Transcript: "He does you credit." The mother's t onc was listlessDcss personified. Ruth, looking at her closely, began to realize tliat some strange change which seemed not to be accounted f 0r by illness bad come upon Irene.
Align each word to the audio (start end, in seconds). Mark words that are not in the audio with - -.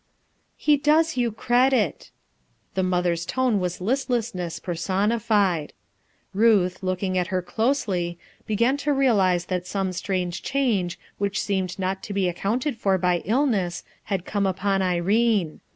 "He 0.57 0.77
does 0.77 1.15
you 1.15 1.31
credit." 1.31 2.09
The 2.73 2.81
mother's 2.81 3.23
t 3.23 3.35
onc 3.37 3.61
was 3.61 3.77
listlessDcss 3.77 4.63
personified. 4.63 5.73
Ruth, 6.33 6.81
looking 6.81 7.19
at 7.19 7.27
her 7.27 7.43
closely, 7.43 8.17
began 8.47 8.77
to 8.77 8.93
realize 8.93 9.45
tliat 9.45 9.67
some 9.67 9.93
strange 9.93 10.41
change 10.41 10.97
which 11.19 11.39
seemed 11.39 11.77
not 11.77 12.01
to 12.01 12.13
be 12.13 12.27
accounted 12.27 12.73
f 12.77 12.81
0r 12.83 12.99
by 12.99 13.17
illness 13.25 13.83
bad 14.09 14.25
come 14.25 14.47
upon 14.47 14.81
Irene. 14.81 15.59